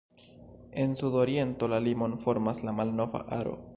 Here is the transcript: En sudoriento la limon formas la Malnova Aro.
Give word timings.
En 0.83 0.95
sudoriento 0.99 1.67
la 1.73 1.79
limon 1.89 2.17
formas 2.25 2.63
la 2.69 2.75
Malnova 2.81 3.23
Aro. 3.43 3.55